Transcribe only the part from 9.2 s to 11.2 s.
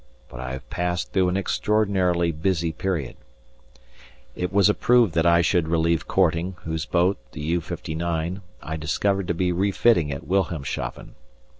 to be refitting at Wilhelmshaven.